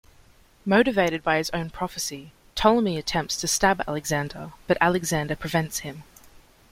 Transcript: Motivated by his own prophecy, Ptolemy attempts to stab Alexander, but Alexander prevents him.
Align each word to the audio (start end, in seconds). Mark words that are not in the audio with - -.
Motivated 0.65 1.21
by 1.21 1.37
his 1.37 1.51
own 1.51 1.69
prophecy, 1.69 2.31
Ptolemy 2.55 2.97
attempts 2.97 3.37
to 3.39 3.47
stab 3.47 3.81
Alexander, 3.87 4.51
but 4.65 4.79
Alexander 4.81 5.35
prevents 5.35 5.81
him. 5.81 6.01